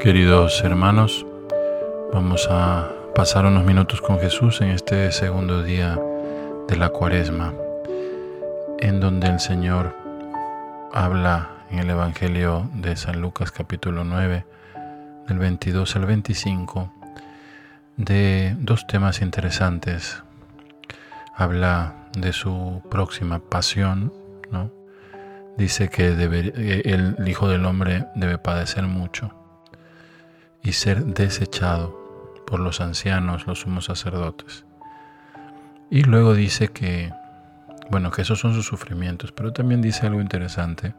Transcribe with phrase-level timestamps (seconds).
[0.00, 1.26] Queridos hermanos,
[2.10, 6.00] vamos a pasar unos minutos con Jesús en este segundo día
[6.68, 7.52] de la cuaresma,
[8.78, 9.94] en donde el Señor
[10.90, 14.46] habla en el Evangelio de San Lucas capítulo 9,
[15.28, 16.90] del 22 al 25,
[17.98, 20.22] de dos temas interesantes.
[21.36, 24.14] Habla de su próxima pasión,
[24.50, 24.70] ¿no?
[25.58, 29.34] Dice que el Hijo del Hombre debe padecer mucho
[30.62, 31.98] y ser desechado
[32.46, 34.64] por los ancianos, los sumos sacerdotes.
[35.90, 37.12] Y luego dice que,
[37.90, 40.94] bueno, que esos son sus sufrimientos, pero también dice algo interesante.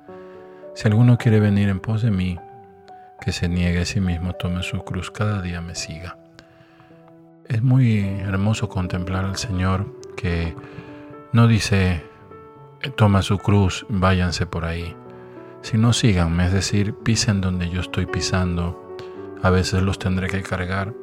[0.76, 2.40] Si alguno quiere venir en pos de mí,
[3.22, 6.18] que se niegue a sí mismo, tome su cruz, cada día me siga.
[7.48, 10.56] Es muy hermoso contemplar al Señor que
[11.34, 12.04] no dice,
[12.96, 14.96] toma su cruz, váyanse por ahí,
[15.62, 18.91] sino síganme, es decir, pisen donde yo estoy pisando,
[19.42, 20.94] a veces los tendré que cargar,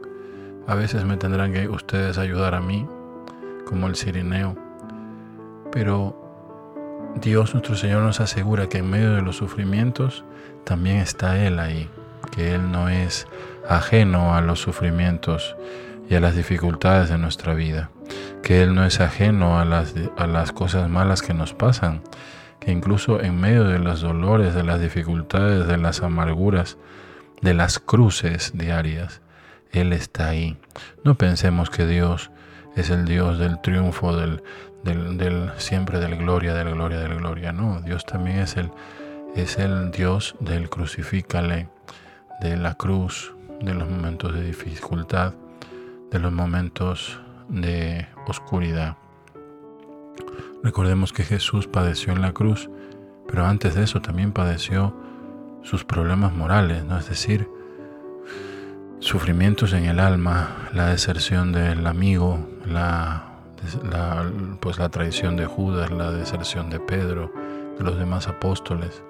[0.67, 2.87] a veces me tendrán que ustedes ayudar a mí,
[3.65, 4.57] como el sirineo.
[5.73, 6.29] Pero
[7.17, 10.25] Dios nuestro Señor nos asegura que en medio de los sufrimientos
[10.65, 11.89] también está Él ahí,
[12.31, 13.27] que Él no es
[13.69, 15.57] ajeno a los sufrimientos
[16.09, 17.91] y a las dificultades de nuestra vida,
[18.43, 22.03] que Él no es ajeno a las, a las cosas malas que nos pasan,
[22.61, 26.77] que incluso en medio de los dolores, de las dificultades, de las amarguras,
[27.43, 29.21] de las cruces diarias,
[29.73, 30.59] Él está ahí.
[31.05, 32.31] No pensemos que Dios
[32.77, 34.43] es el Dios del triunfo, del,
[34.85, 37.53] del, siempre del gloria, del gloria, del gloria.
[37.53, 38.71] No, Dios también es el,
[39.35, 41.69] es el Dios del crucifícale,
[42.41, 45.35] de la cruz, de los momentos de dificultad,
[46.11, 48.97] de los momentos de oscuridad.
[50.63, 52.71] Recordemos que Jesús padeció en la cruz,
[53.27, 54.95] pero antes de eso también padeció
[55.63, 56.99] sus problemas morales, ¿no?
[56.99, 57.49] es decir,
[59.01, 63.25] sufrimientos en el alma, la deserción del amigo, la,
[64.61, 67.33] pues la traición de Judas, la deserción de Pedro,
[67.79, 69.03] de los demás apóstoles.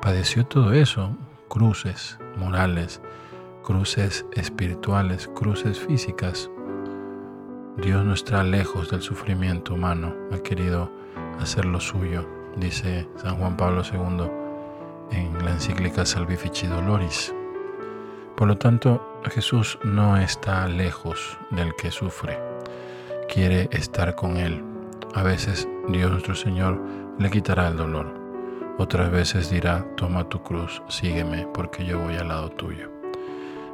[0.00, 1.16] Padeció todo eso,
[1.48, 3.00] cruces morales,
[3.64, 6.50] cruces espirituales, cruces físicas.
[7.78, 10.90] Dios no está lejos del sufrimiento humano, ha querido
[11.40, 14.45] hacer lo suyo, dice San Juan Pablo II
[15.10, 17.34] en la encíclica Salvifici Doloris.
[18.36, 22.38] Por lo tanto, Jesús no está lejos del que sufre,
[23.32, 24.62] quiere estar con él.
[25.14, 26.80] A veces Dios nuestro Señor
[27.18, 28.12] le quitará el dolor,
[28.78, 32.90] otras veces dirá, toma tu cruz, sígueme, porque yo voy al lado tuyo.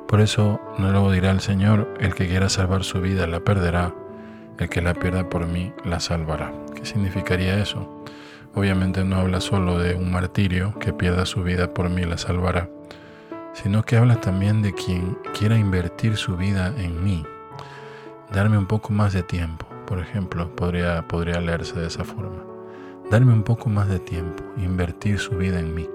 [0.07, 3.93] Por eso no luego dirá el Señor, el que quiera salvar su vida la perderá,
[4.59, 6.53] el que la pierda por mí la salvará.
[6.75, 8.05] ¿Qué significaría eso?
[8.55, 12.69] Obviamente no habla solo de un martirio que pierda su vida por mí la salvará,
[13.55, 17.25] sino que habla también de quien quiera invertir su vida en mí,
[18.33, 22.45] darme un poco más de tiempo, por ejemplo, podría, podría leerse de esa forma.
[23.11, 25.89] Darme un poco más de tiempo, invertir su vida en mí.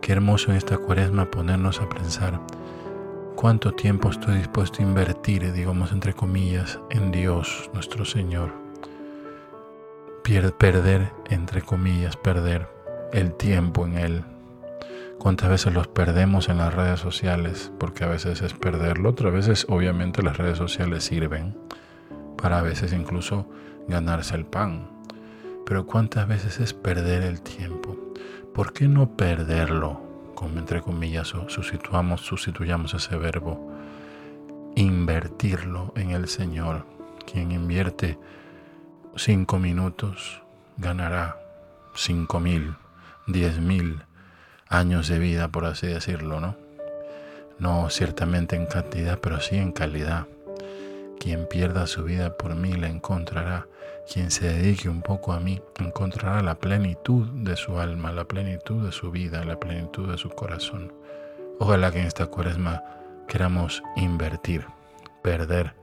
[0.00, 2.40] Qué hermoso en esta cuaresma ponernos a pensar
[3.36, 8.65] cuánto tiempo estoy dispuesto a invertir, digamos entre comillas, en Dios nuestro Señor
[10.26, 12.68] perder, entre comillas, perder
[13.12, 14.24] el tiempo en Él.
[15.20, 17.70] ¿Cuántas veces los perdemos en las redes sociales?
[17.78, 21.56] Porque a veces es perderlo, otras veces obviamente las redes sociales sirven
[22.36, 23.48] para a veces incluso
[23.86, 24.90] ganarse el pan.
[25.64, 27.96] Pero ¿cuántas veces es perder el tiempo?
[28.52, 30.00] ¿Por qué no perderlo?
[30.34, 33.72] Como entre comillas sustituamos, sustituyamos ese verbo.
[34.74, 36.84] Invertirlo en el Señor.
[37.30, 38.18] Quien invierte
[39.16, 40.42] cinco minutos
[40.76, 41.38] ganará
[41.94, 42.74] cinco mil,
[43.26, 44.02] diez mil
[44.68, 46.56] años de vida, por así decirlo, ¿no?
[47.58, 50.26] No ciertamente en cantidad, pero sí en calidad.
[51.18, 53.66] Quien pierda su vida por mí la encontrará.
[54.12, 58.84] Quien se dedique un poco a mí encontrará la plenitud de su alma, la plenitud
[58.84, 60.92] de su vida, la plenitud de su corazón.
[61.58, 62.84] Ojalá que en esta cuaresma
[63.26, 64.66] queramos invertir,
[65.22, 65.74] perder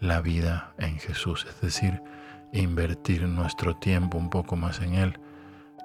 [0.00, 2.02] la vida en Jesús, es decir,
[2.58, 5.18] invertir nuestro tiempo un poco más en Él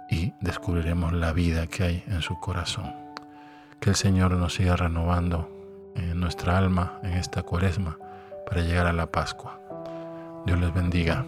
[0.10, 2.94] y descubriremos la vida que hay en su corazón.
[3.80, 5.50] Que el Señor nos siga renovando
[5.96, 7.98] en nuestra alma en esta cuaresma
[8.48, 9.60] para llegar a la Pascua.
[10.46, 11.26] Dios les bendiga.